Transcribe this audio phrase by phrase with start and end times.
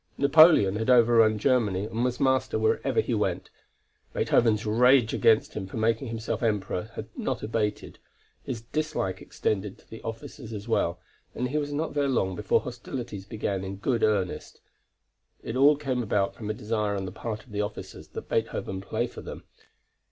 [0.17, 3.51] Napoleon had overrun Germany, and was master wherever he went.
[4.13, 7.99] Beethoven's rage against him for making himself Emperor had not abated;
[8.43, 10.99] his dislike extended to the officers as well,
[11.35, 14.59] and he was not there long before hostilities began in good earnest.
[15.43, 18.81] It all came about from a desire on the part of the officers that Beethoven
[18.81, 19.43] play for them.